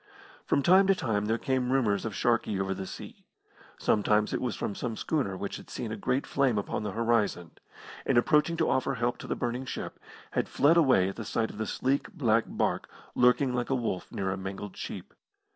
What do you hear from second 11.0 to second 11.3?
at the